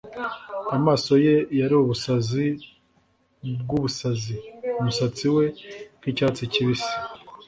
amaso 0.77 1.11
ye 1.25 1.35
yari 1.59 1.75
ubusazi 1.81 2.47
bwubusazi, 3.59 4.35
umusatsi 4.79 5.25
we 5.35 5.45
nkicyatsi 5.99 6.43
kibisi, 6.53 6.93